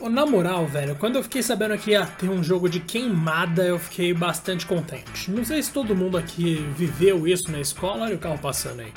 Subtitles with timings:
[0.00, 3.78] Na moral, velho, quando eu fiquei sabendo que ia ter um jogo de queimada, eu
[3.78, 5.30] fiquei bastante contente.
[5.30, 8.92] Não sei se todo mundo aqui viveu isso na escola, olha o carro passando aí.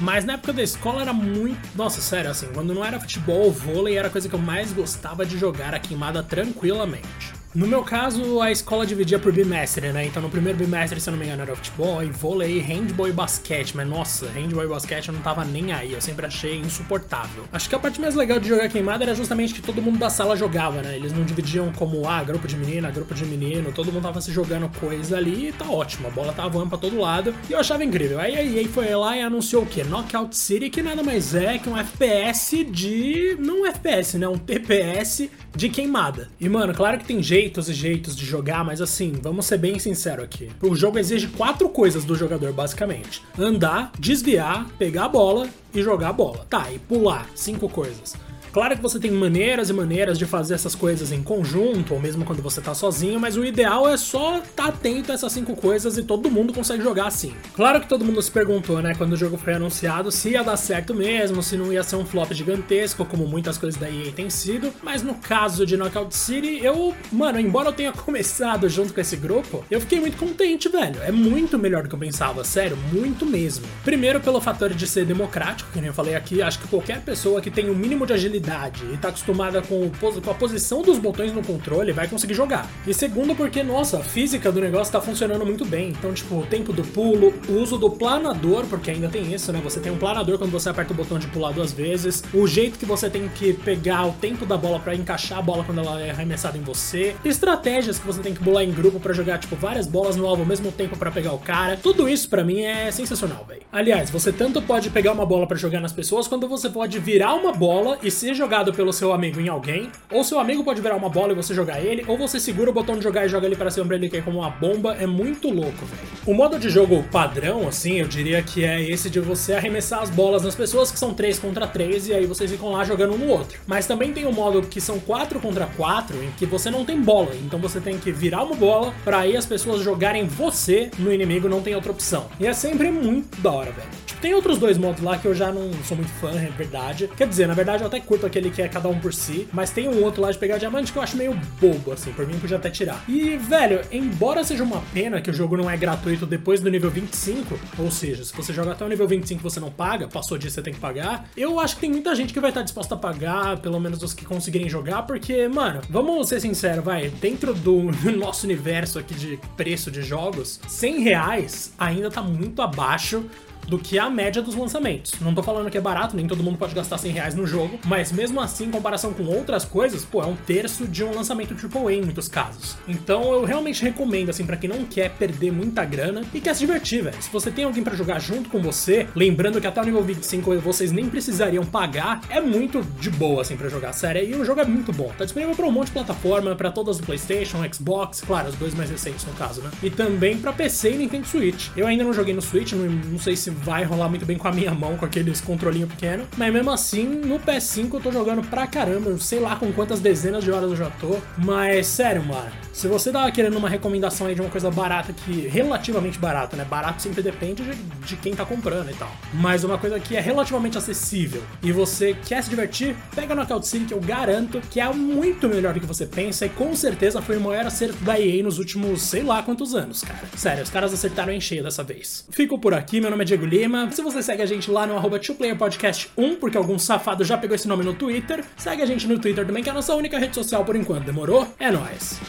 [0.00, 1.58] Mas na época da escola era muito.
[1.76, 5.26] Nossa, sério, assim, quando não era futebol, vôlei era a coisa que eu mais gostava
[5.26, 7.35] de jogar a queimada tranquilamente.
[7.56, 10.04] No meu caso, a escola dividia por bimestre, né?
[10.04, 13.12] Então no primeiro bimestre, se eu não me engano, era futebol, e vôlei, handball e
[13.12, 13.74] basquete.
[13.74, 17.44] Mas nossa, handball e basquete eu não tava nem aí, eu sempre achei insuportável.
[17.50, 20.10] Acho que a parte mais legal de jogar queimada era justamente que todo mundo da
[20.10, 20.96] sala jogava, né?
[20.96, 24.30] Eles não dividiam como, ah, grupo de menina, grupo de menino, todo mundo tava se
[24.30, 27.34] jogando coisa ali e tá ótimo, a bola tava voando pra todo lado.
[27.48, 28.20] E eu achava incrível.
[28.20, 29.82] Aí a EA foi lá e anunciou o quê?
[29.82, 33.34] Knockout City, que nada mais é que um FPS de.
[33.40, 34.28] Não um FPS, né?
[34.28, 36.28] Um TPS de queimada.
[36.38, 39.78] E mano, claro que tem jeitos e jeitos de jogar, mas assim, vamos ser bem
[39.78, 40.50] sinceros aqui.
[40.60, 46.08] O jogo exige quatro coisas do jogador, basicamente: andar, desviar, pegar a bola e jogar
[46.08, 46.46] a bola.
[46.50, 47.28] Tá, e pular.
[47.34, 48.14] Cinco coisas.
[48.56, 52.24] Claro que você tem maneiras e maneiras de fazer essas coisas em conjunto, ou mesmo
[52.24, 55.54] quando você tá sozinho, mas o ideal é só estar tá atento a essas cinco
[55.54, 57.34] coisas e todo mundo consegue jogar assim.
[57.52, 60.56] Claro que todo mundo se perguntou, né, quando o jogo foi anunciado, se ia dar
[60.56, 64.30] certo mesmo, se não ia ser um flop gigantesco, como muitas coisas da EA têm
[64.30, 69.02] sido, mas no caso de Knockout City, eu, mano, embora eu tenha começado junto com
[69.02, 71.02] esse grupo, eu fiquei muito contente, velho.
[71.02, 73.66] É muito melhor do que eu pensava, sério, muito mesmo.
[73.84, 77.42] Primeiro pelo fator de ser democrático, que nem eu falei aqui, acho que qualquer pessoa
[77.42, 78.45] que tem o um mínimo de agilidade
[78.92, 82.70] e tá acostumada com, com a posição dos botões no controle, vai conseguir jogar.
[82.86, 85.90] E segundo, porque, nossa, a física do negócio tá funcionando muito bem.
[85.90, 89.60] Então, tipo, o tempo do pulo, o uso do planador, porque ainda tem isso, né?
[89.64, 92.78] Você tem um planador quando você aperta o botão de pular duas vezes, o jeito
[92.78, 96.00] que você tem que pegar o tempo da bola para encaixar a bola quando ela
[96.00, 99.56] é arremessada em você, estratégias que você tem que pular em grupo para jogar, tipo,
[99.56, 101.76] várias bolas no alvo ao mesmo tempo para pegar o cara.
[101.76, 103.62] Tudo isso para mim é sensacional, velho.
[103.72, 107.34] Aliás, você tanto pode pegar uma bola para jogar nas pessoas, quanto você pode virar
[107.34, 110.96] uma bola e se jogado pelo seu amigo em alguém, ou seu amigo pode virar
[110.96, 113.46] uma bola e você jogar ele, ou você segura o botão de jogar e joga
[113.46, 116.08] ele para cima pra ele cair como uma bomba, é muito louco, velho.
[116.26, 120.10] O modo de jogo padrão, assim, eu diria que é esse de você arremessar as
[120.10, 123.18] bolas nas pessoas que são 3 contra 3 e aí vocês ficam lá jogando um
[123.18, 123.58] no outro.
[123.66, 126.84] Mas também tem o um modo que são 4 contra 4, em que você não
[126.84, 130.90] tem bola, então você tem que virar uma bola para aí as pessoas jogarem você
[130.98, 132.26] no inimigo, não tem outra opção.
[132.38, 133.88] E é sempre muito da hora, velho.
[134.20, 137.08] Tem outros dois modos lá que eu já não sou muito fã, é verdade.
[137.16, 139.70] Quer dizer, na verdade eu até curto aquele que é cada um por si, mas
[139.70, 142.38] tem um outro lá de pegar diamante que eu acho meio bobo, assim, por mim
[142.38, 143.04] podia até tirar.
[143.08, 146.90] E, velho, embora seja uma pena que o jogo não é gratuito depois do nível
[146.90, 150.54] 25, ou seja, se você jogar até o nível 25 você não paga, passou disso
[150.54, 152.98] você tem que pagar, eu acho que tem muita gente que vai estar disposta a
[152.98, 157.90] pagar, pelo menos os que conseguirem jogar, porque, mano, vamos ser sinceros, vai, dentro do
[158.16, 163.24] nosso universo aqui de preço de jogos, 100 reais ainda tá muito abaixo
[163.66, 165.12] do que a média dos lançamentos.
[165.20, 167.78] Não tô falando que é barato, nem todo mundo pode gastar 100 reais no jogo,
[167.84, 171.54] mas mesmo assim, em comparação com outras coisas, pô, é um terço de um lançamento
[171.54, 172.76] AAA em muitos casos.
[172.86, 176.60] Então eu realmente recomendo, assim, para quem não quer perder muita grana e quer se
[176.60, 177.20] divertir, velho.
[177.20, 180.56] Se você tem alguém para jogar junto com você, lembrando que até o nível 25
[180.60, 184.22] vocês nem precisariam pagar, é muito de boa, assim, para jogar, sério.
[184.22, 185.12] E o jogo é muito bom.
[185.16, 188.74] Tá disponível pra um monte de plataforma, para todas do PlayStation, Xbox, claro, os dois
[188.74, 189.70] mais recentes no caso, né?
[189.82, 191.68] E também para PC e Nintendo Switch.
[191.76, 194.48] Eu ainda não joguei no Switch, não, não sei se vai rolar muito bem com
[194.48, 196.26] a minha mão, com aqueles controlinho pequeno.
[196.36, 199.16] Mas mesmo assim, no PS5 eu tô jogando pra caramba.
[199.18, 201.16] Sei lá com quantas dezenas de horas eu já tô.
[201.38, 202.65] Mas sério, mano.
[202.76, 206.64] Se você tava querendo uma recomendação aí de uma coisa barata que relativamente barata, né?
[206.66, 209.10] Barato sempre depende de, de quem tá comprando e tal.
[209.32, 213.66] Mas uma coisa que é relativamente acessível e você quer se divertir, pega no Knockout
[213.66, 217.22] City que eu garanto que é muito melhor do que você pensa e com certeza
[217.22, 220.28] foi o maior acerto da EA nos últimos sei lá quantos anos, cara.
[220.36, 222.26] Sério, os caras acertaram em cheio dessa vez.
[222.30, 223.90] Fico por aqui, meu nome é Diego Lima.
[223.90, 227.66] Se você segue a gente lá no arroba 2playerpodcast1, porque algum safado já pegou esse
[227.66, 230.34] nome no Twitter, segue a gente no Twitter também, que é a nossa única rede
[230.34, 231.06] social por enquanto.
[231.06, 231.48] Demorou?
[231.58, 232.20] É nóis!